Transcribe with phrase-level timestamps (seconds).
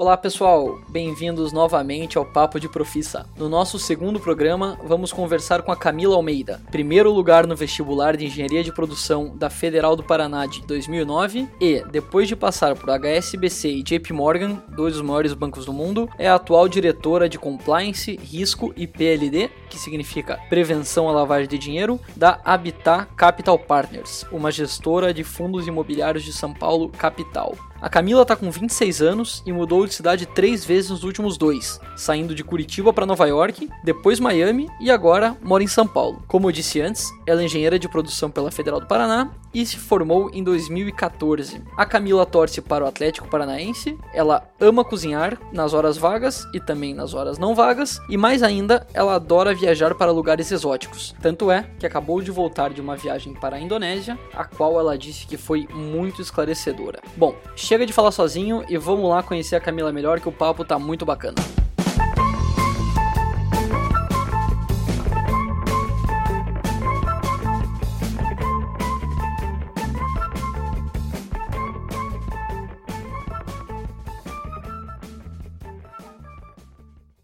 [0.00, 3.26] Olá pessoal, bem-vindos novamente ao Papo de Profissa.
[3.36, 8.24] No nosso segundo programa, vamos conversar com a Camila Almeida, primeiro lugar no vestibular de
[8.24, 13.68] Engenharia de Produção da Federal do Paraná de 2009 e, depois de passar por HSBC
[13.68, 18.16] e JP Morgan, dois dos maiores bancos do mundo, é a atual diretora de Compliance,
[18.16, 24.50] Risco e PLD, que significa Prevenção à Lavagem de Dinheiro, da Habitat Capital Partners, uma
[24.50, 27.54] gestora de fundos imobiliários de São Paulo, capital.
[27.80, 31.80] A Camila tá com 26 anos e mudou de cidade três vezes nos últimos dois,
[31.96, 36.22] saindo de Curitiba para Nova York, depois Miami e agora mora em São Paulo.
[36.28, 39.78] Como eu disse antes, ela é engenheira de produção pela Federal do Paraná e se
[39.78, 41.62] formou em 2014.
[41.74, 46.92] A Camila torce para o Atlético Paranaense, ela ama cozinhar nas horas vagas e também
[46.92, 51.14] nas horas não vagas, e mais ainda, ela adora viajar para lugares exóticos.
[51.22, 54.98] Tanto é que acabou de voltar de uma viagem para a Indonésia, a qual ela
[54.98, 57.00] disse que foi muito esclarecedora.
[57.16, 57.34] Bom,
[57.70, 60.76] chega de falar sozinho e vamos lá conhecer a Camila melhor que o papo tá
[60.76, 61.36] muito bacana.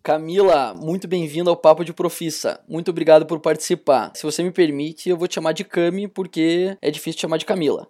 [0.01, 2.61] Camila, muito bem-vinda ao Papo de Profissa.
[2.69, 4.13] Muito obrigado por participar.
[4.15, 7.39] Se você me permite, eu vou te chamar de Cami, porque é difícil te chamar
[7.39, 7.89] de Camila.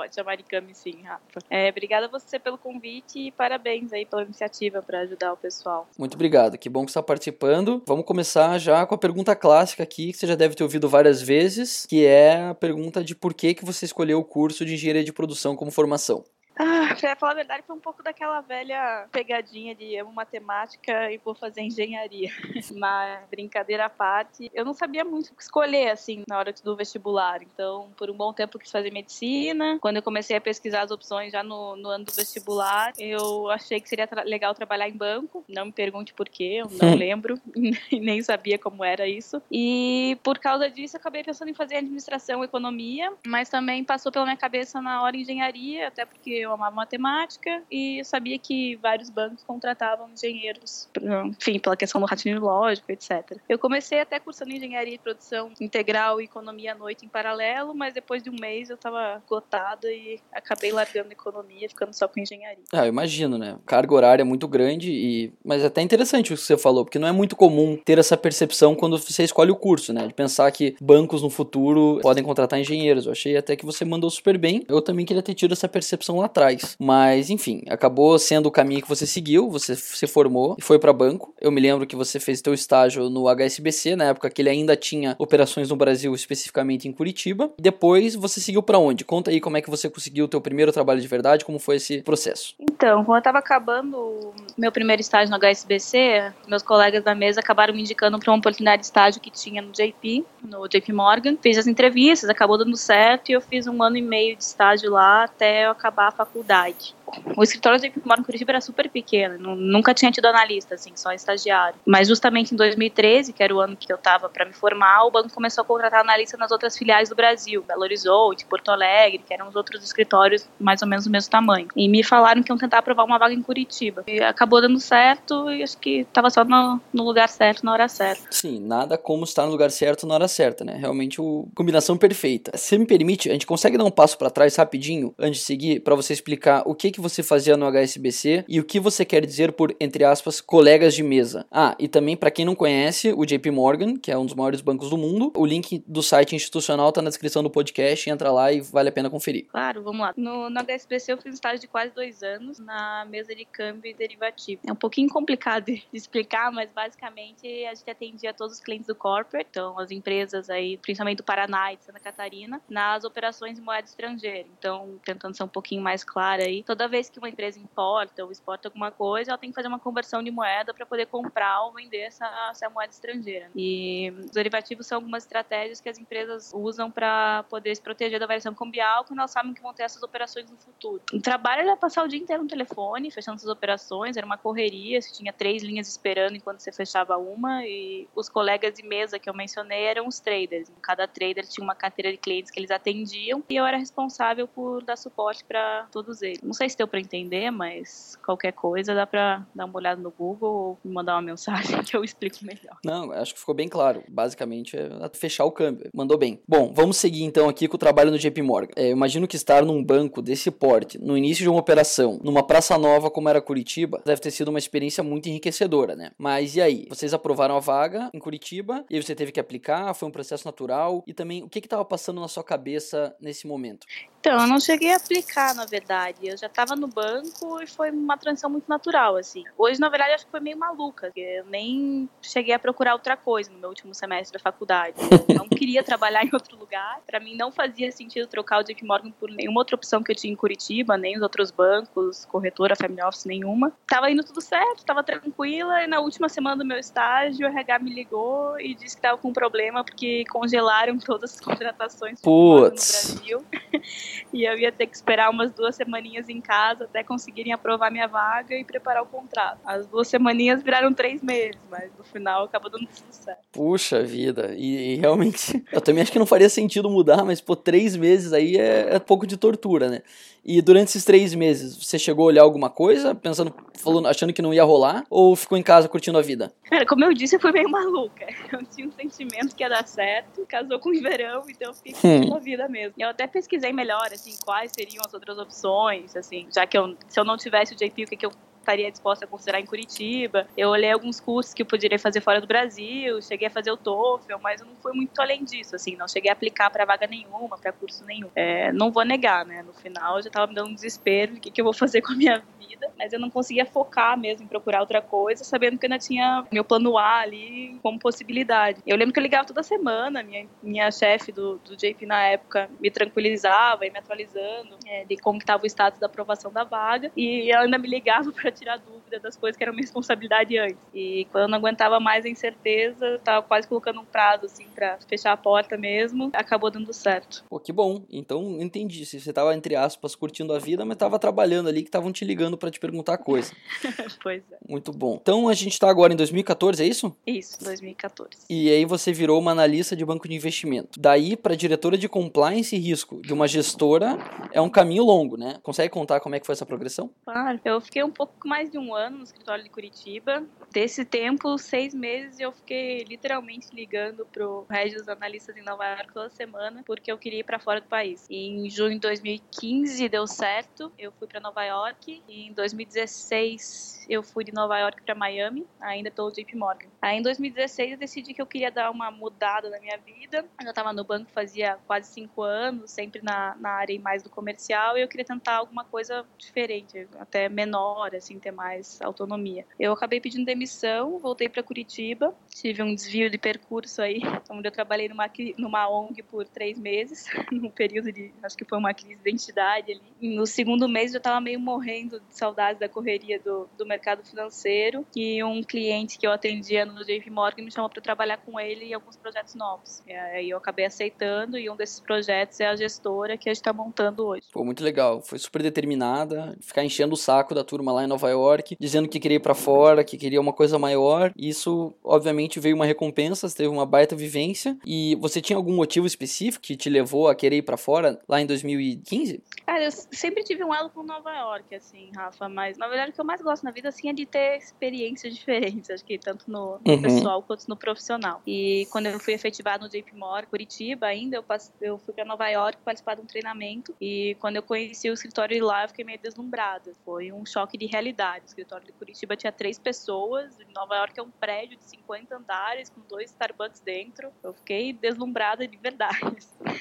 [0.00, 1.40] Pode chamar de Cami sim, Rafa.
[1.50, 5.86] É, obrigada a você pelo convite e parabéns aí pela iniciativa para ajudar o pessoal.
[5.98, 7.82] Muito obrigado, que bom que você está participando.
[7.86, 11.20] Vamos começar já com a pergunta clássica aqui, que você já deve ter ouvido várias
[11.20, 15.04] vezes, que é a pergunta de por que, que você escolheu o curso de Engenharia
[15.04, 16.24] de Produção como formação.
[16.60, 21.16] Ah, pra falar a verdade, foi um pouco daquela velha pegadinha de amo matemática e
[21.16, 22.30] vou fazer engenharia.
[22.76, 26.76] Mas, brincadeira à parte, eu não sabia muito o que escolher, assim, na hora do
[26.76, 27.42] vestibular.
[27.42, 29.78] Então, por um bom tempo eu quis fazer medicina.
[29.80, 33.80] Quando eu comecei a pesquisar as opções já no, no ano do vestibular, eu achei
[33.80, 35.42] que seria tra legal trabalhar em banco.
[35.48, 37.40] Não me pergunte por quê, eu não lembro.
[37.56, 39.40] e nem sabia como era isso.
[39.50, 43.10] E, por causa disso, eu acabei pensando em fazer administração economia.
[43.26, 47.62] Mas também passou pela minha cabeça na hora engenharia, até porque eu eu amava matemática
[47.70, 50.88] e sabia que vários bancos contratavam engenheiros,
[51.24, 53.38] enfim, pela questão do raciocínio lógico, etc.
[53.48, 57.94] Eu comecei até cursando engenharia de produção integral e economia à noite em paralelo, mas
[57.94, 62.64] depois de um mês eu estava esgotada e acabei largando economia, ficando só com engenharia.
[62.72, 63.56] Ah, eu imagino, né?
[63.66, 66.98] Carga horária é muito grande e mas é até interessante o que você falou, porque
[66.98, 70.06] não é muito comum ter essa percepção quando você escolhe o curso, né?
[70.06, 73.06] De pensar que bancos no futuro podem contratar engenheiros.
[73.06, 74.64] Eu achei até que você mandou super bem.
[74.68, 76.39] Eu também queria ter tido essa percepção lá atrás.
[76.78, 80.92] Mas, enfim, acabou sendo o caminho que você seguiu, você se formou e foi para
[80.92, 81.34] banco.
[81.40, 84.76] Eu me lembro que você fez seu estágio no HSBC, na época que ele ainda
[84.76, 87.52] tinha operações no Brasil, especificamente em Curitiba.
[87.58, 89.04] Depois você seguiu para onde?
[89.04, 91.76] Conta aí como é que você conseguiu o teu primeiro trabalho de verdade, como foi
[91.76, 92.54] esse processo.
[92.58, 97.74] Então, quando eu estava acabando meu primeiro estágio no HSBC, meus colegas da mesa acabaram
[97.74, 101.36] me indicando para uma oportunidade de estágio que tinha no JP, no JP Morgan.
[101.40, 104.90] Fiz as entrevistas, acabou dando certo e eu fiz um ano e meio de estágio
[104.90, 106.94] lá até eu acabar faculdade
[107.36, 111.12] o escritório de Moro em Curitiba era super pequeno, nunca tinha tido analista, assim, só
[111.12, 111.78] estagiário.
[111.86, 115.10] Mas justamente em 2013, que era o ano que eu estava para me formar, o
[115.10, 119.34] banco começou a contratar analista nas outras filiais do Brasil, Belo Horizonte, Porto Alegre, que
[119.34, 121.68] eram os outros escritórios mais ou menos do mesmo tamanho.
[121.76, 124.04] E me falaram que iam tentar aprovar uma vaga em Curitiba.
[124.06, 127.88] E acabou dando certo e acho que estava só no, no, lugar certo, na hora
[127.88, 128.22] certa.
[128.30, 130.76] Sim, nada como estar no lugar certo na hora certa, né?
[130.76, 132.56] Realmente, o combinação perfeita.
[132.56, 135.80] Se me permite, a gente consegue dar um passo para trás rapidinho antes de seguir
[135.80, 139.04] para você explicar o que que que você fazia no HSBC e o que você
[139.04, 141.46] quer dizer por, entre aspas, colegas de mesa.
[141.50, 144.60] Ah, e também para quem não conhece, o JP Morgan, que é um dos maiores
[144.60, 148.52] bancos do mundo, o link do site institucional tá na descrição do podcast, entra lá
[148.52, 149.46] e vale a pena conferir.
[149.48, 150.12] Claro, vamos lá.
[150.16, 153.90] No, no HSBC eu fiz um estágio de quase dois anos na mesa de câmbio
[153.90, 154.60] e derivativo.
[154.66, 158.94] É um pouquinho complicado de explicar, mas basicamente a gente atendia todos os clientes do
[158.94, 163.62] corporate, então as empresas aí, principalmente do Paraná e de Santa Catarina, nas operações em
[163.62, 164.46] moeda estrangeira.
[164.58, 168.30] Então, tentando ser um pouquinho mais clara aí, toda vez que uma empresa importa ou
[168.30, 171.72] exporta alguma coisa, ela tem que fazer uma conversão de moeda para poder comprar ou
[171.72, 173.50] vender essa, essa moeda estrangeira.
[173.56, 178.26] E os derivativos são algumas estratégias que as empresas usam para poder se proteger da
[178.26, 181.02] variação cambial quando elas sabem que vão ter essas operações no futuro.
[181.12, 185.00] O trabalho era passar o dia inteiro no telefone, fechando essas operações, era uma correria,
[185.00, 189.28] você tinha três linhas esperando enquanto você fechava uma e os colegas de mesa que
[189.28, 190.70] eu mencionei eram os traders.
[190.82, 194.82] Cada trader tinha uma carteira de clientes que eles atendiam e eu era responsável por
[194.82, 196.40] dar suporte para todos eles.
[196.42, 200.10] Não sei se deu para entender, mas qualquer coisa dá para dar uma olhada no
[200.10, 202.78] Google ou me mandar uma mensagem que eu explico melhor.
[202.84, 204.02] Não, acho que ficou bem claro.
[204.08, 205.90] Basicamente é fechar o câmbio.
[205.94, 206.40] Mandou bem.
[206.48, 208.72] Bom, vamos seguir então aqui com o trabalho no JP Morgan.
[208.76, 212.78] É, imagino que estar num banco desse porte, no início de uma operação, numa praça
[212.78, 216.12] nova como era Curitiba, deve ter sido uma experiência muito enriquecedora, né?
[216.16, 216.86] Mas e aí?
[216.88, 219.92] Vocês aprovaram a vaga em Curitiba e você teve que aplicar?
[219.94, 221.04] Foi um processo natural?
[221.06, 223.86] E também, o que estava passando na sua cabeça nesse momento?
[224.20, 226.28] Então, eu não cheguei a aplicar, na verdade.
[226.28, 229.44] Eu já estava no banco e foi uma transição muito natural, assim.
[229.56, 233.16] Hoje, na verdade, acho que foi meio maluca, porque eu nem cheguei a procurar outra
[233.16, 234.96] coisa no meu último semestre da faculdade.
[235.28, 237.00] Eu não queria trabalhar em outro lugar.
[237.06, 240.16] Para mim, não fazia sentido trocar o JP Morgan por nenhuma outra opção que eu
[240.16, 243.72] tinha em Curitiba, nem os outros bancos, corretora, family office, nenhuma.
[243.86, 247.78] Tava indo tudo certo, tava tranquila, e na última semana do meu estágio, o RH
[247.80, 252.60] me ligou e disse que tava com um problema porque congelaram todas as contratações no
[252.60, 253.44] Brasil.
[254.32, 258.06] e eu ia ter que esperar umas duas semaninhas em casa até conseguirem aprovar minha
[258.06, 259.60] vaga e preparar o contrato.
[259.64, 263.40] As duas semaninhas viraram três meses, mas no final acabou dando tudo certo.
[263.52, 267.56] Puxa vida, e, e realmente, eu também acho que não faria sentido mudar, mas por
[267.56, 270.02] três meses aí é, é pouco de tortura, né?
[270.44, 274.40] E durante esses três meses, você chegou a olhar alguma coisa, pensando, falando, achando que
[274.40, 276.52] não ia rolar, ou ficou em casa curtindo a vida?
[276.70, 278.26] Cara, como eu disse, eu fui meio maluca.
[278.52, 281.92] Eu tinha um sentimento que ia dar certo, casou com o verão, então eu fiquei
[281.92, 282.36] curtindo hum.
[282.36, 282.94] a vida mesmo.
[282.98, 287.18] Eu até pesquisei melhor, assim, quais seriam as outras opções, assim, já que eu, se
[287.18, 288.32] eu não tivesse o JP, o que, que eu
[288.70, 290.46] estaria disposta a considerar em Curitiba.
[290.56, 293.76] Eu olhei alguns cursos que eu poderia fazer fora do Brasil, cheguei a fazer o
[293.76, 297.06] TOEFL, mas eu não fui muito além disso, assim, não cheguei a aplicar para vaga
[297.06, 298.28] nenhuma, para curso nenhum.
[298.34, 299.62] É, não vou negar, né?
[299.62, 302.00] No final eu já estava me dando um desespero, o que, que eu vou fazer
[302.00, 305.78] com a minha vida, mas eu não conseguia focar mesmo em procurar outra coisa, sabendo
[305.78, 308.80] que ainda tinha meu plano A ali como possibilidade.
[308.86, 312.70] Eu lembro que eu ligava toda semana, minha, minha chefe do, do JP na época
[312.80, 317.10] me tranquilizava e me atualizando é, de como estava o status da aprovação da vaga,
[317.16, 320.78] e ela ainda me ligava para tirar dúvida das coisas que eram minha responsabilidade antes.
[320.94, 324.98] E quando eu não aguentava mais a incerteza, tava quase colocando um prazo assim para
[325.08, 327.44] fechar a porta mesmo, acabou dando certo.
[327.48, 328.02] Pô, que bom.
[328.10, 329.04] Então entendi.
[329.06, 332.24] Se você tava entre aspas curtindo a vida, mas tava trabalhando ali que estavam te
[332.24, 333.52] ligando para te perguntar coisa.
[334.22, 334.58] pois é.
[334.68, 335.18] Muito bom.
[335.20, 337.16] Então a gente tá agora em 2014, é isso?
[337.26, 338.30] Isso, 2014.
[338.48, 341.00] E aí você virou uma analista de banco de investimento.
[341.00, 344.18] Daí para diretora de compliance e risco de uma gestora
[344.52, 345.58] é um caminho longo, né?
[345.62, 347.10] Consegue contar como é que foi essa progressão?
[347.24, 347.60] Claro.
[347.64, 350.44] Eu fiquei um pouco mais de um ano no escritório de Curitiba.
[350.72, 356.30] Desse tempo, seis meses, eu fiquei literalmente ligando pro dos analistas em Nova York toda
[356.30, 358.26] semana, porque eu queria ir para fora do país.
[358.30, 362.22] E em junho de 2015 deu certo, eu fui para Nova York.
[362.28, 366.88] E em 2016 eu fui de Nova York para Miami, ainda pelo JP Morgan.
[367.00, 370.44] Aí em 2016 eu decidi que eu queria dar uma mudada na minha vida.
[370.58, 374.30] Eu já estava no banco fazia quase cinco anos, sempre na, na área mais do
[374.30, 379.66] comercial, e eu queria tentar alguma coisa diferente, até menor, assim, ter mais autonomia.
[379.78, 384.72] Eu acabei pedindo demissão, voltei para Curitiba, tive um desvio de percurso aí, onde eu
[384.72, 389.16] trabalhei numa, numa ONG por três meses, num período de, acho que foi uma crise
[389.16, 390.36] de identidade ali.
[390.36, 395.06] No segundo mês eu estava meio morrendo de saudades da correria do, do mercado financeiro
[395.14, 398.86] e um cliente que eu atendia no JP Morgan me chamou para trabalhar com ele
[398.86, 400.02] em alguns projetos novos.
[400.06, 403.60] E aí eu acabei aceitando e um desses projetos é a gestora que a gente
[403.60, 404.39] está montando hoje.
[404.52, 405.20] Pô, muito legal.
[405.22, 409.20] Foi super determinada, ficar enchendo o saco da turma lá em Nova York, dizendo que
[409.20, 411.32] queria ir para fora, que queria uma coisa maior.
[411.36, 414.76] Isso, obviamente, veio uma recompensa, você teve uma baita vivência.
[414.84, 418.40] E você tinha algum motivo específico que te levou a querer ir para fora lá
[418.40, 419.42] em 2015?
[419.64, 423.14] Cara, eu sempre tive um elo com Nova York, assim, Rafa, mas na verdade o
[423.14, 426.50] que eu mais gosto na vida, assim, é de ter experiências diferentes, acho que tanto
[426.50, 427.02] no, no uhum.
[427.02, 428.42] pessoal quanto no profissional.
[428.46, 432.24] E quando eu fui efetivado no JP Morgan, Curitiba ainda, eu, passe, eu fui para
[432.24, 436.04] Nova York participar de um treinamento e quando eu conheci o escritório lá, eu fiquei
[436.04, 436.92] meio deslumbrada.
[437.04, 438.46] Foi um choque de realidade.
[438.46, 442.36] O escritório de Curitiba tinha três pessoas, em Nova York é um prédio de 50
[442.36, 444.32] andares com dois Starbucks dentro.
[444.42, 446.18] Eu fiquei deslumbrada de verdade.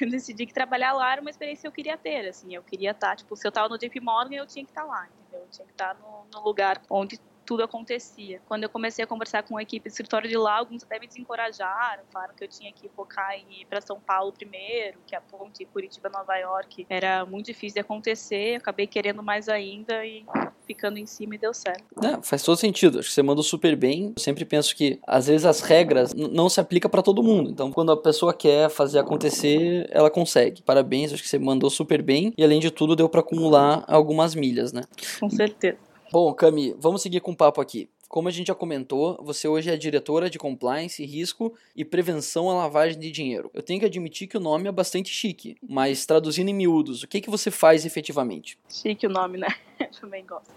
[0.01, 2.91] Eu decidi que trabalhar lá era uma experiência que eu queria ter, assim, eu queria
[2.91, 5.41] estar, tipo, se eu tava no JP Morgan, eu tinha que estar lá, entendeu?
[5.41, 8.39] Eu tinha que estar no, no lugar onde tudo acontecia.
[8.47, 11.07] Quando eu comecei a conversar com a equipe do escritório de lá, alguns até me
[11.07, 15.21] desencorajaram, falaram que eu tinha que focar em ir para São Paulo primeiro, que a
[15.21, 18.57] ponte Curitiba-Nova York era muito difícil de acontecer.
[18.57, 20.23] acabei querendo mais ainda e
[20.67, 21.83] ficando em cima e deu certo.
[22.05, 22.99] É, faz todo sentido.
[22.99, 24.13] Acho que você mandou super bem.
[24.15, 27.49] Eu sempre penso que às vezes as regras não se aplicam para todo mundo.
[27.49, 30.61] Então, quando a pessoa quer fazer acontecer, ela consegue.
[30.61, 34.35] Parabéns, acho que você mandou super bem e além de tudo deu para acumular algumas
[34.35, 34.83] milhas, né?
[35.19, 35.88] Com certeza.
[36.11, 37.87] Bom, Cami, vamos seguir com o papo aqui.
[38.07, 42.55] Como a gente já comentou, você hoje é diretora de compliance, risco e prevenção à
[42.55, 43.51] lavagem de dinheiro.
[43.53, 47.07] Eu tenho que admitir que o nome é bastante chique, mas traduzindo em miúdos, o
[47.07, 48.57] que, que você faz efetivamente?
[48.67, 49.49] Chique o nome, né?
[50.00, 50.51] também gosto.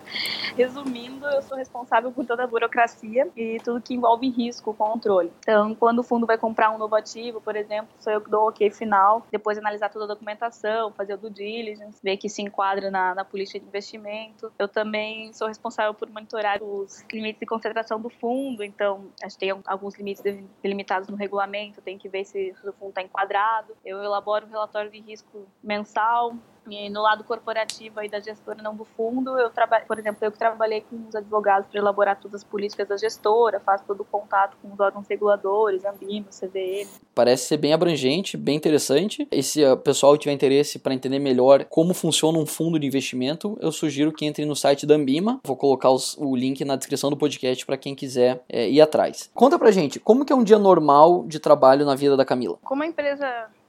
[0.56, 5.32] Resumindo, eu sou responsável por toda a burocracia e tudo que envolve risco, controle.
[5.40, 8.44] Então, quando o fundo vai comprar um novo ativo, por exemplo, sou eu que dou
[8.44, 12.42] o ok final, depois analisar toda a documentação, fazer o due diligence, ver que se
[12.42, 14.52] enquadra na, na política de investimento.
[14.58, 19.38] Eu também sou responsável por monitorar os limites de concentração do fundo, então a gente
[19.38, 20.22] tem alguns limites
[20.62, 23.74] delimitados no regulamento, tem que ver se o fundo está enquadrado.
[23.84, 26.34] Eu elaboro um relatório de risco mensal,
[26.68, 30.30] e no lado corporativo aí da gestora, não do fundo, eu trabalho, por exemplo, eu
[30.30, 34.04] que trabalhei com os advogados para elaborar todas as políticas da gestora, faço todo o
[34.04, 36.88] contato com os órgãos reguladores, Ambima, CVM.
[37.14, 39.26] Parece ser bem abrangente, bem interessante.
[39.30, 43.58] E se o pessoal tiver interesse para entender melhor como funciona um fundo de investimento,
[43.60, 45.40] eu sugiro que entre no site da Ambima.
[45.44, 49.30] Vou colocar os, o link na descrição do podcast para quem quiser é, ir atrás.
[49.34, 52.58] Conta pra gente, como que é um dia normal de trabalho na vida da Camila?
[52.62, 53.26] Como a empresa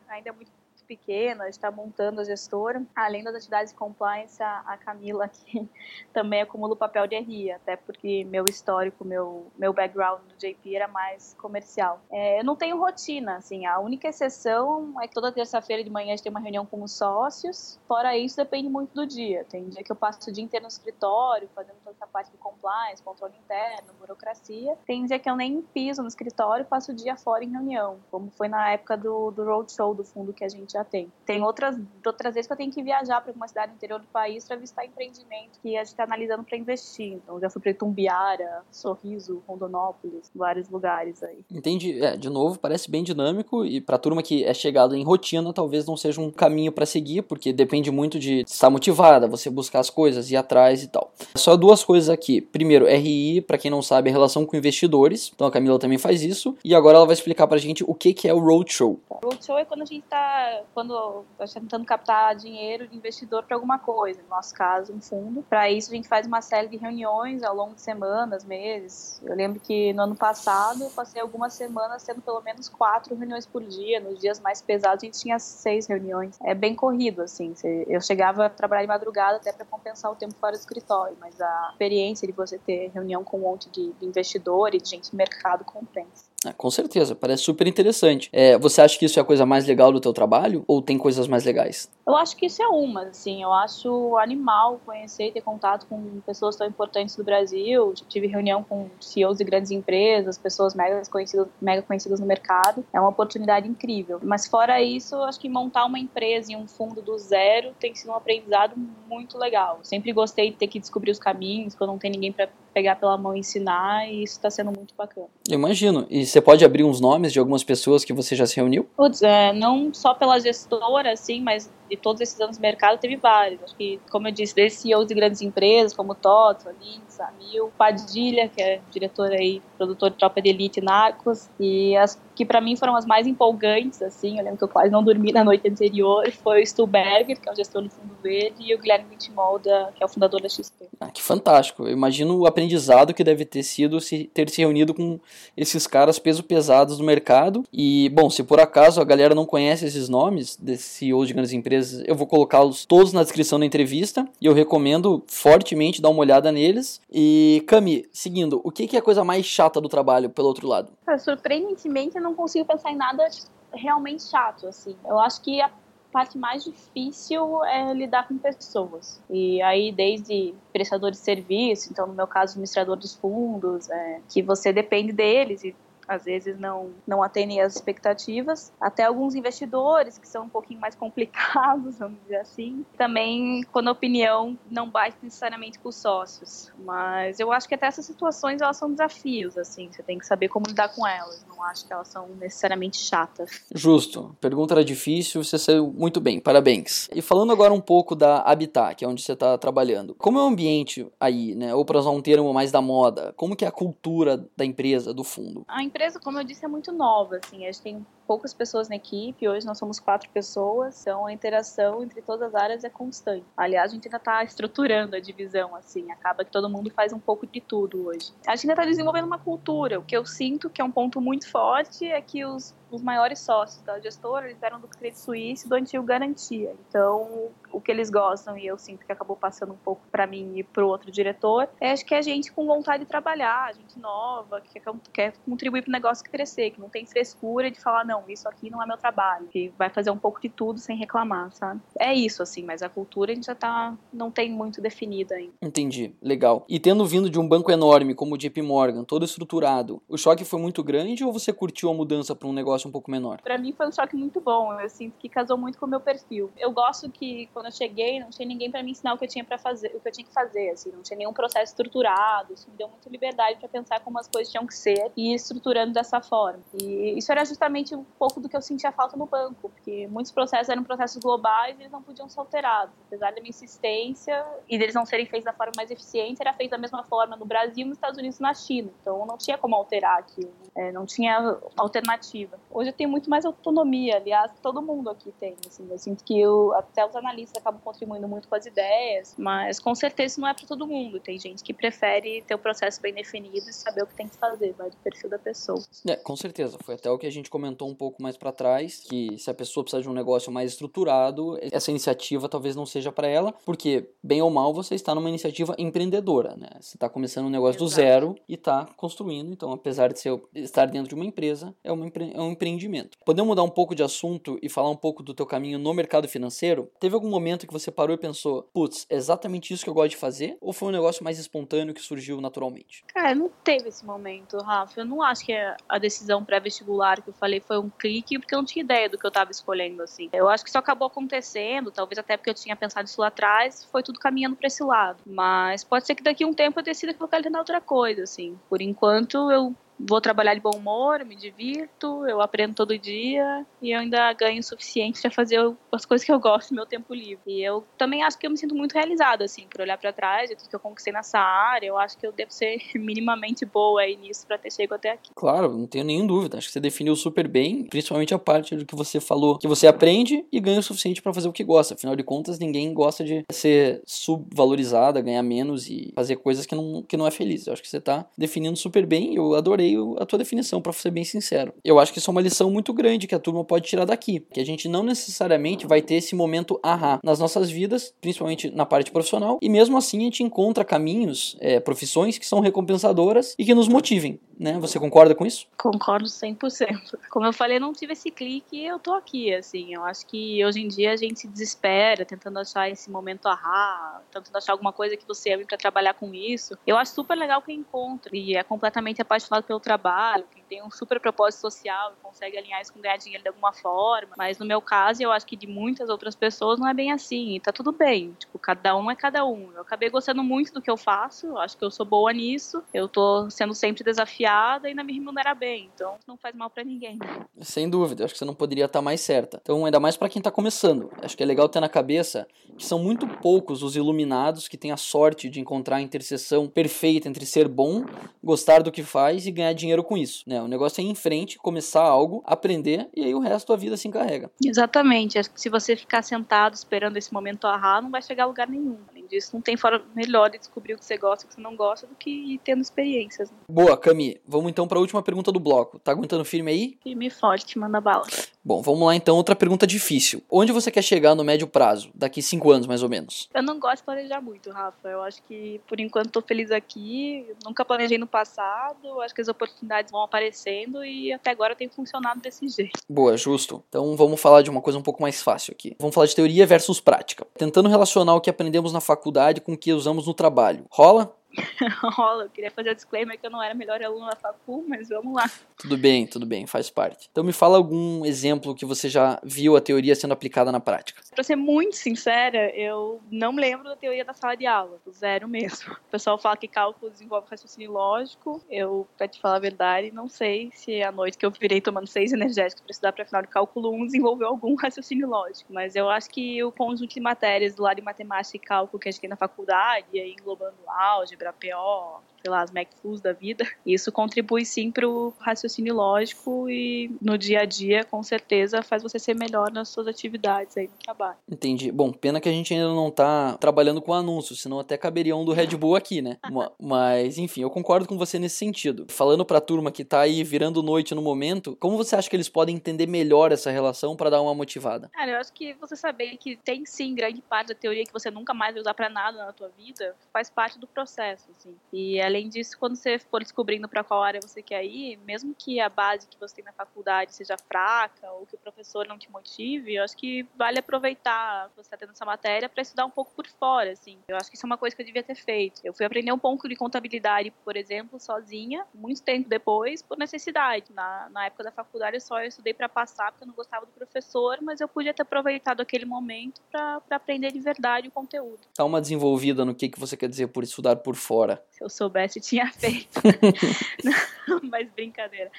[0.07, 0.62] ainda é muito
[0.95, 2.83] pequena, está montando a gestora.
[2.95, 5.67] Além das atividades de compliance, a, Camila aqui
[6.13, 10.75] também acumula o papel de RI, até porque meu histórico, meu, meu background no JP
[10.75, 11.99] era mais comercial.
[12.11, 16.07] É, eu não tenho rotina, assim, a única exceção é que toda terça-feira de manhã
[16.07, 19.45] a gente tem uma reunião com os sócios, fora isso depende muito do dia.
[19.49, 22.37] Tem dia que eu passo o dia inteiro no escritório, fazendo toda essa parte de
[22.37, 24.77] compliance, controle interno, burocracia.
[24.85, 28.29] Tem dia que eu nem piso no escritório, passo o dia fora em reunião, como
[28.31, 31.11] foi na época do, do roadshow do fundo que a gente já tem.
[31.25, 34.07] Tem outras, outras vezes que eu tenho que viajar para uma cidade do interior do
[34.07, 37.13] país para visitar empreendimento que a gente está analisando para investir.
[37.13, 41.39] Então, já fui para Itumbiara, Sorriso, Rondonópolis, vários lugares aí.
[41.49, 42.03] Entendi.
[42.03, 45.85] É, de novo, parece bem dinâmico e para turma que é chegada em rotina, talvez
[45.85, 49.89] não seja um caminho para seguir, porque depende muito de estar motivada, você buscar as
[49.89, 51.13] coisas, ir atrás e tal.
[51.35, 52.41] Só duas coisas aqui.
[52.41, 55.31] Primeiro, RI, para quem não sabe, é relação com investidores.
[55.33, 56.55] Então a Camila também faz isso.
[56.63, 58.99] E agora ela vai explicar pra gente o que, que é o Roadshow.
[59.23, 63.79] Roadshow é quando a gente está quando está tentando captar dinheiro de investidor para alguma
[63.79, 65.43] coisa, no nosso caso, um fundo.
[65.43, 69.21] Para isso, a gente faz uma série de reuniões ao longo de semanas, meses.
[69.23, 73.45] Eu lembro que no ano passado eu passei algumas semanas tendo pelo menos quatro reuniões
[73.45, 73.99] por dia.
[73.99, 76.37] Nos dias mais pesados, a gente tinha seis reuniões.
[76.43, 77.53] É bem corrido, assim.
[77.87, 81.39] Eu chegava a trabalhar de madrugada até para compensar o tempo fora do escritório, mas
[81.39, 85.17] a experiência de você ter reunião com um monte de investidor e de gente do
[85.17, 86.32] mercado compensa.
[86.45, 88.29] É, com certeza, parece super interessante.
[88.31, 90.97] É, você acha que isso é a coisa mais legal do teu trabalho ou tem
[90.97, 91.89] coisas mais legais?
[92.05, 96.19] Eu acho que isso é uma, assim, eu acho animal conhecer e ter contato com
[96.25, 97.93] pessoas tão importantes do Brasil.
[98.07, 102.83] Tive reunião com CEOs de grandes empresas, pessoas mega conhecidas, mega conhecidas no mercado.
[102.91, 104.19] É uma oportunidade incrível.
[104.21, 107.95] Mas fora isso, eu acho que montar uma empresa em um fundo do zero tem
[107.95, 108.75] sido um aprendizado
[109.07, 109.79] muito legal.
[109.83, 113.17] sempre gostei de ter que descobrir os caminhos, quando não tem ninguém para pegar pela
[113.17, 115.27] mão e ensinar, e isso está sendo muito bacana.
[115.47, 116.05] Eu imagino.
[116.09, 118.87] E você pode abrir uns nomes de algumas pessoas que você já se reuniu?
[118.97, 123.15] Putz, é, não só pela gestora, assim, mas de todos esses anos no mercado, teve
[123.15, 123.61] vários.
[123.63, 128.49] Acho que, como eu disse, desde CEOs de grandes empresas, como Toto, Lins, Amil, Padilha,
[128.49, 132.75] que é diretor aí, produtor de Tropa de Elite, Narcos, e as que para mim
[132.75, 136.29] foram as mais empolgantes, assim, eu lembro que eu quase não dormi na noite anterior,
[136.31, 140.03] foi o Stuberger, que é o gestor do Fundo Verde, e o Guilherme Vittimolda, que
[140.03, 140.87] é o fundador da XP.
[140.99, 141.83] Ah, que fantástico.
[141.83, 145.19] Eu imagino o aprendizado que deve ter sido se, ter se reunido com
[145.55, 149.85] esses caras peso pesados do mercado, e, bom, se por acaso a galera não conhece
[149.85, 151.72] esses nomes, desses CEOs de grandes empresas,
[152.05, 156.51] eu vou colocá-los todos na descrição da entrevista e eu recomendo fortemente dar uma olhada
[156.51, 157.01] neles.
[157.11, 160.91] E Cami, seguindo, o que é a coisa mais chata do trabalho pelo outro lado?
[161.19, 163.27] Surpreendentemente, eu não consigo pensar em nada
[163.73, 164.95] realmente chato, assim.
[165.05, 165.71] Eu acho que a
[166.11, 169.19] parte mais difícil é lidar com pessoas.
[169.29, 174.41] E aí, desde prestador de serviço, então, no meu caso, administrador dos fundos, é, que
[174.41, 175.75] você depende deles e
[176.13, 178.71] às vezes não, não atendem às expectativas.
[178.79, 182.85] Até alguns investidores que são um pouquinho mais complicados, vamos dizer assim.
[182.97, 186.71] Também quando a opinião não bate necessariamente com os sócios.
[186.79, 189.89] Mas eu acho que até essas situações elas são desafios, assim.
[189.91, 191.45] Você tem que saber como lidar com elas.
[191.47, 193.63] Não acho que elas são necessariamente chatas.
[193.73, 194.35] Justo.
[194.39, 196.39] Pergunta era difícil, você saiu muito bem.
[196.39, 197.09] Parabéns.
[197.13, 200.15] E falando agora um pouco da Habitat, que é onde você está trabalhando.
[200.15, 201.73] Como é o ambiente aí, né?
[201.73, 205.13] Ou para usar um termo mais da moda, como que é a cultura da empresa,
[205.13, 205.65] do fundo?
[205.67, 208.95] A empresa, como eu disse, é muito nova, assim, a gente tem poucas pessoas na
[208.95, 213.45] equipe, hoje nós somos quatro pessoas, então a interação entre todas as áreas é constante.
[213.55, 217.19] Aliás, a gente ainda está estruturando a divisão, assim, acaba que todo mundo faz um
[217.19, 218.31] pouco de tudo hoje.
[218.47, 221.19] A gente ainda está desenvolvendo uma cultura, o que eu sinto que é um ponto
[221.19, 225.67] muito forte é que os, os maiores sócios da gestora, eles eram do Credit Suisse
[225.67, 229.77] do antigo Garantia, então o que eles gostam, e eu sinto que acabou passando um
[229.77, 232.65] pouco para mim e para o outro diretor, é acho que é a gente com
[232.65, 234.79] vontade de trabalhar, gente nova, que
[235.11, 238.47] quer contribuir para o negócio crescer, que não tem frescura de falar, não, não, isso
[238.47, 239.47] aqui não é meu trabalho.
[239.47, 241.81] Que vai fazer um pouco de tudo sem reclamar, sabe?
[241.99, 245.53] É isso, assim, mas a cultura a gente já tá, não tem muito definida ainda.
[245.61, 246.65] Entendi, legal.
[246.69, 250.45] E tendo vindo de um banco enorme como o JP Morgan, todo estruturado, o choque
[250.45, 253.41] foi muito grande ou você curtiu a mudança para um negócio um pouco menor?
[253.41, 255.99] Para mim foi um choque muito bom, eu sinto que casou muito com o meu
[255.99, 256.51] perfil.
[256.57, 259.29] Eu gosto que quando eu cheguei, não tinha ninguém para me ensinar o que eu
[259.29, 262.53] tinha para fazer, o que eu tinha que fazer, assim, não tinha nenhum processo estruturado,
[262.53, 265.35] isso me deu muita liberdade para pensar como as coisas tinham que ser e ir
[265.35, 266.59] estruturando dessa forma.
[266.79, 270.31] E isso era justamente um pouco do que eu sentia falta no banco, porque muitos
[270.31, 272.93] processos eram processos globais e eles não podiam ser alterados.
[273.07, 276.71] Apesar da minha insistência e deles não serem feitos da forma mais eficiente, era feito
[276.71, 278.91] da mesma forma no Brasil, nos Estados Unidos e na China.
[279.01, 282.59] Então não tinha como alterar aquilo, é, não tinha alternativa.
[282.69, 285.55] Hoje eu tenho muito mais autonomia, aliás, todo mundo aqui tem.
[285.65, 289.79] Assim, eu sinto que eu, até os analistas acabam contribuindo muito com as ideias, mas
[289.79, 291.19] com certeza não é para todo mundo.
[291.19, 294.37] Tem gente que prefere ter o processo bem definido e saber o que tem que
[294.37, 295.79] fazer, vai do perfil da pessoa.
[296.07, 296.77] É, com certeza.
[296.83, 299.53] Foi até o que a gente comentou um pouco mais para trás, que se a
[299.53, 304.09] pessoa precisa de um negócio mais estruturado, essa iniciativa talvez não seja para ela, porque
[304.21, 306.69] bem ou mal você está numa iniciativa empreendedora, né?
[306.81, 307.83] Você está começando um negócio Exato.
[307.83, 311.91] do zero e está construindo, então apesar de ser, estar dentro de uma empresa, é,
[311.91, 313.17] uma, é um empreendimento.
[313.23, 316.27] Podemos mudar um pouco de assunto e falar um pouco do teu caminho no mercado
[316.27, 316.89] financeiro?
[316.99, 320.11] Teve algum momento que você parou e pensou, putz, é exatamente isso que eu gosto
[320.11, 320.57] de fazer?
[320.59, 323.03] Ou foi um negócio mais espontâneo que surgiu naturalmente?
[323.13, 325.01] Cara, não teve esse momento, Rafa.
[325.01, 328.59] Eu não acho que a decisão pré-vestibular que eu falei foi um clique, porque eu
[328.59, 330.29] não tinha ideia do que eu estava escolhendo, assim.
[330.33, 333.85] Eu acho que isso acabou acontecendo, talvez até porque eu tinha pensado isso lá atrás,
[333.91, 335.19] foi tudo caminhando para esse lado.
[335.25, 337.81] Mas pode ser que daqui a um tempo eu decida que eu quero tentar outra
[337.81, 338.57] coisa, assim.
[338.69, 339.75] Por enquanto, eu
[340.07, 344.59] vou trabalhar de bom humor, me divirto, eu aprendo todo dia e eu ainda ganho
[344.59, 345.59] o suficiente para fazer
[345.91, 347.41] as coisas que eu gosto no meu tempo livre.
[347.45, 350.49] E eu também acho que eu me sinto muito realizada, assim, por olhar para trás
[350.49, 351.87] e tudo que eu conquistei nessa área.
[351.87, 355.31] Eu acho que eu devo ser minimamente boa aí nisso para ter chegado até aqui.
[355.35, 356.57] Claro, não tenho nenhuma dúvida.
[356.57, 359.87] Acho que você definiu super bem, principalmente a parte do que você falou, que você
[359.87, 361.93] aprende e ganha o suficiente para fazer o que gosta.
[361.93, 367.03] Afinal de contas, ninguém gosta de ser subvalorizada, ganhar menos e fazer coisas que não,
[367.03, 367.67] que não é feliz.
[367.67, 369.35] Eu acho que você tá definindo super bem.
[369.35, 371.73] Eu adorei a tua definição, para ser bem sincero.
[371.83, 374.39] Eu acho que isso é uma lição muito grande que a turma pode tirar daqui,
[374.51, 378.85] que a gente não necessariamente vai ter esse momento ahá nas nossas vidas, principalmente na
[378.85, 383.65] parte profissional, e mesmo assim a gente encontra caminhos, é, profissões que são recompensadoras e
[383.65, 384.79] que nos motivem, né?
[384.79, 385.67] Você concorda com isso?
[385.77, 387.17] Concordo 100%.
[387.29, 390.25] Como eu falei, eu não tive esse clique e eu tô aqui, assim, eu acho
[390.25, 394.71] que hoje em dia a gente se desespera tentando achar esse momento ahá, tentando achar
[394.73, 396.77] alguma coisa que você ama para trabalhar com isso.
[396.85, 400.89] Eu acho super legal quem encontra e é completamente apaixonado pelo trabalho, quem tem um
[400.89, 404.33] super propósito social e consegue alinhar isso com ganhar dinheiro de alguma forma.
[404.37, 407.55] Mas no meu caso, eu acho que de muitas outras pessoas não é bem assim.
[407.55, 408.33] E tá tudo bem.
[408.39, 409.71] Tipo, cada um é cada um.
[409.73, 412.81] Eu acabei gostando muito do que eu faço, eu acho que eu sou boa nisso.
[412.93, 415.89] Eu tô sendo sempre desafiada e ainda me remunera bem.
[415.93, 417.19] Então não faz mal para ninguém.
[417.61, 419.59] Sem dúvida, acho que você não poderia estar mais certa.
[419.61, 421.11] Então, ainda mais para quem tá começando.
[421.21, 424.91] Acho que é legal ter na cabeça que são muito poucos os iluminados que têm
[424.91, 428.05] a sorte de encontrar a interseção perfeita entre ser bom,
[428.43, 430.61] gostar do que faz e ganhar ganhar dinheiro com isso, né?
[430.63, 433.97] O negócio é ir em frente, começar algo, aprender e aí o resto da vida
[433.97, 434.51] se encarrega.
[434.63, 435.37] Exatamente.
[435.37, 438.67] Acho que se você ficar sentado esperando esse momento arrar, não vai chegar a lugar
[438.67, 438.97] nenhum.
[439.33, 441.61] Disso, não tem forma melhor de descobrir o que você gosta e o que você
[441.61, 443.49] não gosta do que ir tendo experiências.
[443.49, 443.57] Né?
[443.67, 444.39] Boa, Cami.
[444.47, 445.97] Vamos então para a última pergunta do bloco.
[445.97, 446.97] Tá aguentando firme aí?
[447.01, 448.27] Firme e forte, manda bala.
[448.63, 450.43] Bom, vamos lá então, outra pergunta difícil.
[450.49, 452.11] Onde você quer chegar no médio prazo?
[452.13, 453.49] Daqui cinco anos, mais ou menos?
[453.53, 455.09] Eu não gosto de planejar muito, Rafa.
[455.09, 457.45] Eu acho que, por enquanto, tô feliz aqui.
[457.65, 459.19] nunca planejei no passado.
[459.21, 462.99] Acho que as oportunidades vão aparecendo e até agora tem funcionado desse jeito.
[463.09, 463.83] Boa, justo.
[463.89, 465.95] Então vamos falar de uma coisa um pouco mais fácil aqui.
[465.99, 467.45] Vamos falar de teoria versus prática.
[467.57, 469.22] Tentando relacionar o que aprendemos na faculdade
[469.61, 470.85] com o que usamos no trabalho.
[470.89, 471.35] Rola?
[472.15, 472.45] rola.
[472.45, 475.09] Eu queria fazer o disclaimer que eu não era a melhor aluna da facu, mas
[475.09, 475.49] vamos lá.
[475.77, 477.27] Tudo bem, tudo bem, faz parte.
[477.31, 481.21] Então me fala algum exemplo que você já viu a teoria sendo aplicada na prática.
[481.33, 485.11] Pra ser muito sincera, eu não me lembro da teoria da sala de aula, do
[485.11, 485.93] zero mesmo.
[485.93, 488.61] O pessoal fala que cálculo desenvolve raciocínio lógico.
[488.69, 492.07] Eu, pra te falar a verdade, não sei se a noite que eu virei tomando
[492.07, 495.73] seis energéticos pra estudar pra final de cálculo 1 desenvolveu algum raciocínio lógico.
[495.73, 499.09] Mas eu acho que o conjunto de matérias do lado de matemática e cálculo que
[499.09, 503.65] a gente tem na faculdade, aí englobando álgebra, proprio sei lá, as MacFus da vida.
[503.85, 509.01] Isso contribui sim para o raciocínio lógico e no dia a dia, com certeza, faz
[509.01, 511.37] você ser melhor nas suas atividades aí no trabalho.
[511.49, 511.91] Entendi.
[511.91, 515.45] Bom, pena que a gente ainda não está trabalhando com anúncios, senão até caberia um
[515.45, 516.37] do Red Bull aqui, né?
[516.79, 519.05] Mas, enfim, eu concordo com você nesse sentido.
[519.09, 522.35] Falando para a turma que está aí virando noite no momento, como você acha que
[522.35, 525.09] eles podem entender melhor essa relação para dar uma motivada?
[525.13, 528.29] Cara, eu acho que você saber que tem sim grande parte da teoria que você
[528.29, 531.75] nunca mais vai usar para nada na tua vida, faz parte do processo, assim.
[531.91, 535.53] E é Além disso, quando você for descobrindo para qual área você quer ir, mesmo
[535.53, 539.19] que a base que você tem na faculdade seja fraca ou que o professor não
[539.19, 543.05] te motive, eu acho que vale aproveitar que você está tendo essa matéria para estudar
[543.05, 544.17] um pouco por fora, assim.
[544.27, 545.79] Eu acho que isso é uma coisa que eu devia ter feito.
[545.83, 550.91] Eu fui aprender um pouco de contabilidade, por exemplo, sozinha, muito tempo depois, por necessidade.
[550.91, 553.85] Na, na época da faculdade, eu só eu estudei para passar, porque eu não gostava
[553.85, 558.61] do professor, mas eu podia ter aproveitado aquele momento para aprender de verdade o conteúdo.
[558.75, 561.63] Dá uma desenvolvida no que, que você quer dizer por estudar por fora.
[561.69, 561.89] Se eu
[562.23, 563.21] soubesse, tinha feito.
[564.63, 565.51] mas brincadeira.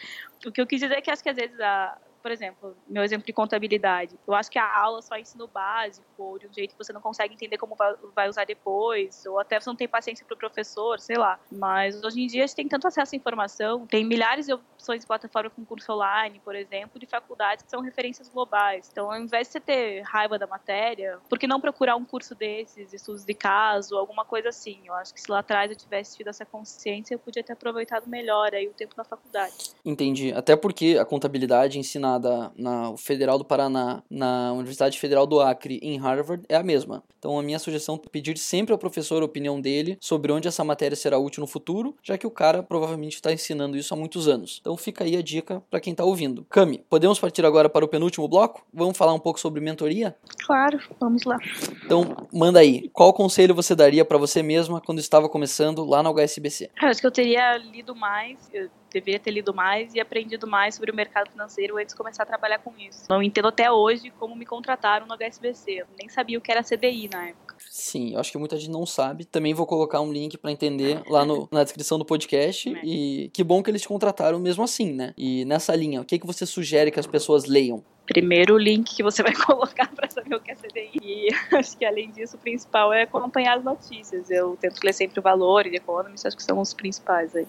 [0.45, 3.05] O que eu quis dizer é que acho que às vezes a por exemplo, meu
[3.05, 4.19] exemplo de contabilidade.
[4.27, 6.91] Eu acho que a aula só ensina o básico, ou de um jeito que você
[6.91, 7.77] não consegue entender como
[8.15, 11.39] vai usar depois, ou até você não tem paciência para o professor, sei lá.
[11.53, 15.03] Mas hoje em dia a gente tem tanto acesso à informação, tem milhares de opções
[15.03, 18.89] de plataforma com curso online, por exemplo, de faculdades que são referências globais.
[18.91, 22.35] Então, ao invés de você ter raiva da matéria, por que não procurar um curso
[22.35, 24.81] desses, estudos de caso, alguma coisa assim?
[24.87, 28.09] Eu acho que se lá atrás eu tivesse tido essa consciência, eu podia ter aproveitado
[28.09, 29.75] melhor aí o tempo na faculdade.
[29.85, 30.33] Entendi.
[30.33, 35.79] Até porque a contabilidade ensina ensinada na Federal do Paraná, na Universidade Federal do Acre,
[35.83, 37.03] em Harvard, é a mesma.
[37.19, 40.63] Então a minha sugestão é pedir sempre ao professor a opinião dele sobre onde essa
[40.63, 44.29] matéria será útil no futuro, já que o cara provavelmente está ensinando isso há muitos
[44.29, 44.59] anos.
[44.61, 46.47] Então fica aí a dica para quem está ouvindo.
[46.51, 48.65] Cami, podemos partir agora para o penúltimo bloco?
[48.73, 50.15] Vamos falar um pouco sobre mentoria?
[50.45, 51.39] Claro, vamos lá.
[51.85, 52.89] Então manda aí.
[52.93, 56.71] Qual conselho você daria para você mesma quando estava começando lá na HSBC?
[56.81, 58.39] Acho que eu teria lido mais.
[58.53, 62.23] Eu deveria ter lido mais e aprendido mais sobre o mercado financeiro antes de começar
[62.23, 63.05] a trabalhar com isso.
[63.11, 65.73] Não entendo até hoje como me contrataram no HSBC.
[65.73, 67.55] Eu nem sabia o que era CDI na época.
[67.71, 69.25] Sim, eu acho que muita gente não sabe.
[69.25, 72.75] Também vou colocar um link para entender lá no, na descrição do podcast.
[72.75, 72.81] É.
[72.85, 75.13] E que bom que eles te contrataram mesmo assim, né?
[75.17, 77.85] E nessa linha, o que, que você sugere que as pessoas leiam?
[78.07, 81.01] Primeiro link que você vai colocar para saber o que é CDI.
[81.03, 84.31] E acho que além disso, o principal é acompanhar as notícias.
[84.31, 87.47] Eu tento ler sempre o Valor e The Economist, acho que são os principais aí.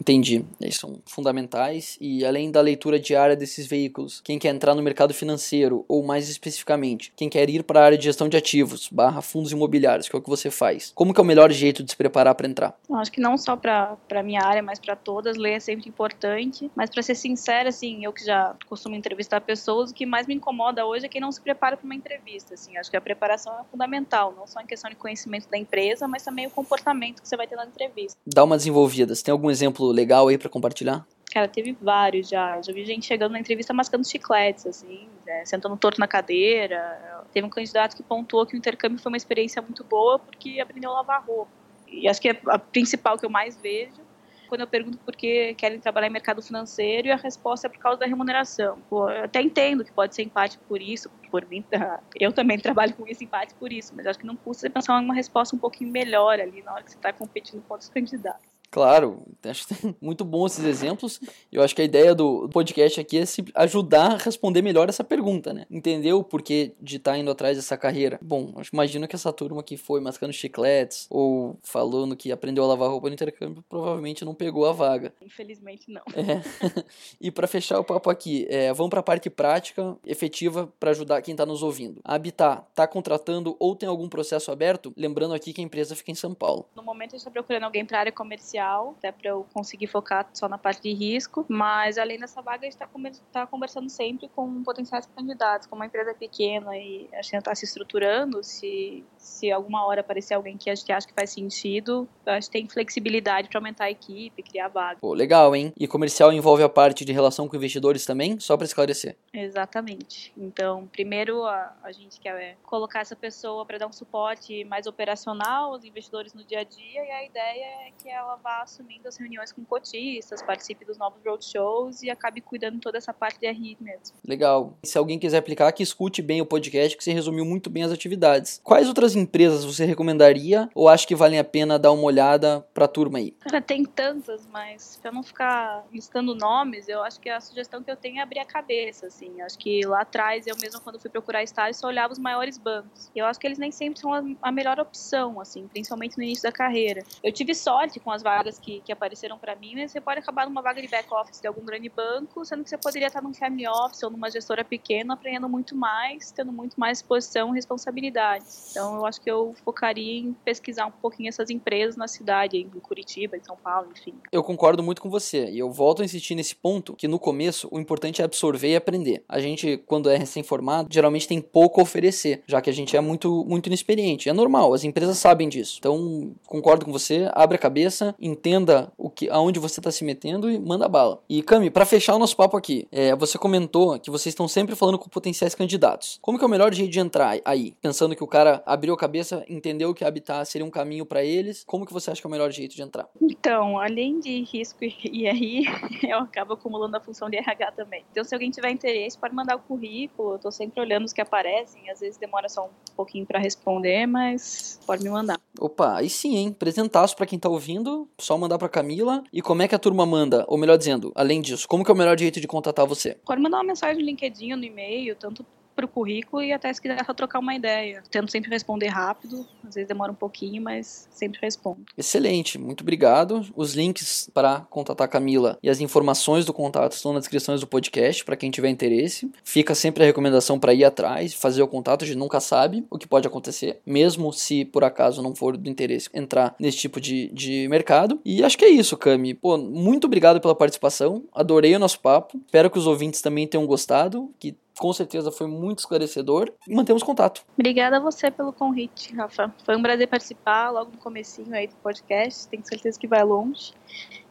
[0.00, 0.44] Entendi.
[0.60, 1.96] Eles são fundamentais.
[2.00, 6.28] E além da leitura diária desses veículos, quem quer entrar no mercado financeiro, ou mais
[6.28, 10.16] especificamente, quem quer ir para a área de gestão de ativos, barra fundos imobiliários, que
[10.16, 12.46] é o que você faz, como que é o melhor jeito de se preparar para
[12.46, 12.78] entrar?
[12.92, 16.70] Acho que não só para a minha área, mas para todas, ler é sempre importante.
[16.74, 20.34] Mas para ser sincera, assim, eu que já costumo entrevistar pessoas, o que mais me
[20.34, 22.54] incomoda hoje é quem não se prepara para uma entrevista.
[22.54, 26.08] Assim, acho que a preparação é fundamental, não só em questão de conhecimento da empresa,
[26.08, 28.18] mas também o comportamento que você vai ter na entrevista.
[28.26, 29.14] Dá uma desenvolvida.
[29.14, 31.06] Você tem algum exemplo legal aí para compartilhar?
[31.32, 32.60] Cara, teve vários já.
[32.60, 37.24] Já vi gente chegando na entrevista mascando chicletes, assim, né, sentando torto na cadeira.
[37.32, 40.90] Teve um candidato que pontuou que o intercâmbio foi uma experiência muito boa porque aprendeu
[40.90, 41.50] a lavar roupa.
[41.86, 44.02] E acho que é a principal que eu mais vejo
[44.48, 47.78] quando eu pergunto por que querem trabalhar em mercado financeiro e a resposta é por
[47.78, 48.78] causa da remuneração.
[48.88, 51.64] Pô, eu até entendo que pode ser empate por isso, por mim,
[52.18, 55.00] eu também trabalho com esse empate por isso, mas acho que não custa você pensar
[55.00, 57.90] em uma resposta um pouquinho melhor ali na hora que você está competindo com outros
[57.90, 58.53] candidatos.
[58.74, 59.68] Claro, acho
[60.02, 61.20] muito bom esses exemplos.
[61.52, 65.04] Eu acho que a ideia do podcast aqui é se ajudar a responder melhor essa
[65.04, 65.64] pergunta, né?
[65.70, 68.18] Entender o porquê de estar tá indo atrás dessa carreira.
[68.20, 72.90] Bom, imagino que essa turma que foi mascando chicletes ou falando que aprendeu a lavar
[72.90, 75.14] roupa no intercâmbio provavelmente não pegou a vaga.
[75.22, 76.02] Infelizmente não.
[76.12, 76.42] É.
[77.20, 81.22] e para fechar o papo aqui, é, vamos para a parte prática, efetiva, para ajudar
[81.22, 82.00] quem está nos ouvindo.
[82.02, 84.92] A Habitat está contratando ou tem algum processo aberto?
[84.96, 86.66] Lembrando aqui que a empresa fica em São Paulo.
[86.74, 89.86] No momento a gente está procurando alguém para área comercial comercial, até para eu conseguir
[89.86, 91.44] focar só na parte de risco.
[91.48, 92.86] Mas além dessa vaga, a gente está
[93.32, 95.66] tá conversando sempre com potenciais candidatos.
[95.66, 100.34] Como uma empresa pequena e a gente está se estruturando, se, se alguma hora aparecer
[100.34, 103.90] alguém que a gente acha que faz sentido, a gente tem flexibilidade para aumentar a
[103.90, 104.98] equipe, criar vaga.
[105.00, 105.72] Pô, legal, hein?
[105.78, 108.38] E comercial envolve a parte de relação com investidores também?
[108.38, 109.16] Só para esclarecer.
[109.32, 110.32] Exatamente.
[110.36, 115.72] Então, primeiro a, a gente quer colocar essa pessoa para dar um suporte mais operacional
[115.72, 119.16] aos investidores no dia a dia e a ideia é que ela vá assumindo as
[119.16, 123.76] reuniões com cotistas, participe dos novos roadshows e acabe cuidando toda essa parte de RI
[123.80, 124.16] mesmo.
[124.26, 124.78] Legal.
[124.84, 127.92] Se alguém quiser aplicar, que escute bem o podcast, que você resumiu muito bem as
[127.92, 128.60] atividades.
[128.62, 132.84] Quais outras empresas você recomendaria ou acha que valem a pena dar uma olhada para
[132.84, 133.32] a turma aí?
[133.32, 137.90] Cara, tem tantas, mas para não ficar listando nomes, eu acho que a sugestão que
[137.90, 139.40] eu tenho é abrir a cabeça, assim.
[139.42, 143.10] Acho que lá atrás, eu mesmo quando fui procurar estágio, só olhava os maiores bancos.
[143.14, 146.42] E eu acho que eles nem sempre são a melhor opção, assim, principalmente no início
[146.42, 147.02] da carreira.
[147.22, 150.20] Eu tive sorte com as vagas vagas que, que apareceram para mim, mas você pode
[150.20, 153.32] acabar numa vaga de back-office de algum grande banco, sendo que você poderia estar num
[153.32, 158.44] family office ou numa gestora pequena, aprendendo muito mais, tendo muito mais exposição e responsabilidade.
[158.70, 162.68] Então, eu acho que eu focaria em pesquisar um pouquinho essas empresas na cidade, em
[162.80, 164.14] Curitiba, em São Paulo, enfim.
[164.30, 167.68] Eu concordo muito com você, e eu volto a insistir nesse ponto, que no começo
[167.70, 169.24] o importante é absorver e aprender.
[169.28, 173.00] A gente, quando é recém-formado, geralmente tem pouco a oferecer, já que a gente é
[173.00, 174.28] muito, muito inexperiente.
[174.28, 175.76] É normal, as empresas sabem disso.
[175.78, 180.50] Então, concordo com você, abre a cabeça, entenda o que, aonde você está se metendo
[180.50, 181.22] e manda bala.
[181.28, 184.74] E Cami, para fechar o nosso papo aqui, é, você comentou que vocês estão sempre
[184.74, 186.18] falando com potenciais candidatos.
[186.22, 187.74] Como que é o melhor jeito de entrar aí?
[187.82, 191.64] Pensando que o cara abriu a cabeça, entendeu que habitar seria um caminho para eles,
[191.66, 193.08] como que você acha que é o melhor jeito de entrar?
[193.20, 195.64] Então, além de risco e IRI,
[196.08, 198.04] eu acabo acumulando a função de RH também.
[198.10, 200.34] Então, se alguém tiver interesse, pode mandar o currículo.
[200.34, 204.06] Eu tô sempre olhando os que aparecem, às vezes demora só um pouquinho para responder,
[204.06, 205.38] mas pode me mandar.
[205.60, 206.52] Opa, aí sim, hein?
[206.52, 209.22] Presentaço para quem tá ouvindo, só mandar para Camila.
[209.32, 210.44] E como é que a turma manda?
[210.48, 213.16] Ou melhor dizendo, além disso, como que é o melhor jeito de contatar você?
[213.24, 215.44] Pode mandar uma mensagem no LinkedIn no e-mail, tanto
[215.74, 218.02] para o currículo e até se quiser só trocar uma ideia.
[218.10, 221.80] Tento sempre responder rápido, às vezes demora um pouquinho, mas sempre respondo.
[221.96, 223.46] Excelente, muito obrigado.
[223.54, 227.66] Os links para contatar a Camila e as informações do contato estão nas descrições do
[227.66, 229.30] podcast para quem tiver interesse.
[229.42, 232.98] Fica sempre a recomendação para ir atrás, fazer o contato, a gente nunca sabe o
[232.98, 237.28] que pode acontecer, mesmo se por acaso não for do interesse entrar nesse tipo de,
[237.32, 238.20] de mercado.
[238.24, 239.34] E acho que é isso, Cami.
[239.34, 242.40] Pô, muito obrigado pela participação, adorei o nosso papo.
[242.46, 247.02] Espero que os ouvintes também tenham gostado, que com certeza foi muito esclarecedor e mantemos
[247.02, 247.44] contato.
[247.54, 249.54] Obrigada a você pelo convite, Rafa.
[249.64, 253.72] Foi um prazer participar logo no comecinho aí do podcast, tenho certeza que vai longe.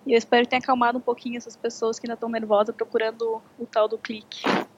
[0.06, 3.42] E eu espero que tenha acalmado um pouquinho essas pessoas que ainda estão nervosas procurando
[3.58, 4.44] o tal do clique.